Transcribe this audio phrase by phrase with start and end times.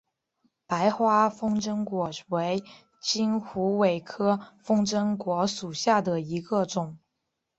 [0.65, 2.63] 白花风筝果为
[3.03, 6.97] 金虎尾科风筝果属下的一个种。